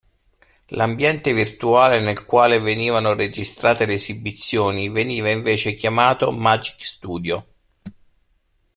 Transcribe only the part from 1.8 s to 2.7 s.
nel quale